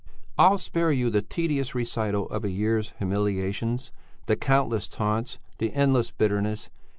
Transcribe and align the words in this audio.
"I'll 0.35 0.57
spare 0.57 0.91
you 0.91 1.11
the 1.11 1.21
tedious 1.21 1.75
recital 1.75 2.25
of 2.29 2.43
a 2.43 2.49
year's 2.49 2.95
humiliations, 2.97 3.91
the 4.25 4.35
countless 4.35 4.87
taunts, 4.87 5.37
the 5.59 5.71
endless 5.73 6.09
bitterness. 6.09 6.71